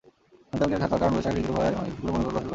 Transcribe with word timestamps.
জনতা 0.57 0.59
ব্যাংকের 0.59 0.81
ঢাকার 0.83 0.99
কারওয়ান 0.99 1.13
বাজার 1.15 1.23
শাখার 1.25 1.37
ঋণখেলাপি 1.37 1.53
হওয়ায় 1.55 1.71
রফিকুলের 1.73 2.03
মনোনয়নপত্র 2.13 2.35
বাতিল 2.35 2.43
হয়। 2.47 2.49